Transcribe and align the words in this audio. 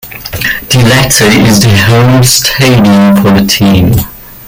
The 0.69 0.79
latter 0.83 1.25
is 1.25 1.61
the 1.61 1.77
home 1.85 2.23
stadium 2.23 3.17
for 3.21 3.39
the 3.39 3.45
team. 3.45 3.93